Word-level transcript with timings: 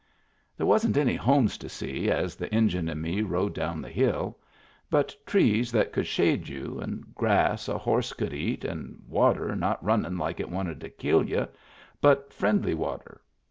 There 0.57 0.65
wasn't 0.65 0.97
any 0.97 1.13
homes 1.15 1.59
to 1.59 1.69
see 1.69 2.09
as 2.09 2.35
the 2.35 2.51
Injun 2.51 2.89
and 2.89 2.99
me 2.99 3.21
rode 3.21 3.53
down 3.53 3.83
the 3.83 3.89
hill. 3.91 4.39
But 4.89 5.15
trees 5.27 5.71
that 5.73 5.93
could 5.93 6.07
shade 6.07 6.47
you, 6.47 6.79
and 6.79 7.13
grass 7.13 7.67
a 7.69 7.77
horse 7.77 8.11
could 8.11 8.33
eat, 8.33 8.65
and 8.65 9.03
water 9.07 9.55
not 9.55 9.83
runnin' 9.85 10.17
like 10.17 10.39
it 10.39 10.49
wanted 10.49 10.81
to 10.81 10.89
kill 10.89 11.29
you, 11.29 11.47
but 12.01 12.33
friendly 12.33 12.73
water. 12.73 13.21